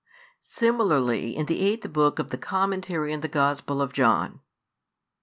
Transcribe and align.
|165 0.43 0.47
SIMILARLY, 0.47 1.35
IN 1.35 1.45
THE 1.45 1.59
EIGHTH 1.61 1.93
BOOK 1.93 2.17
OF 2.17 2.31
THE 2.31 2.39
COMMENTARY 2.39 3.13
ON 3.13 3.21
THE 3.21 3.27
GOSPEL 3.27 3.83
OF 3.83 3.93
JOHN. 3.93 4.39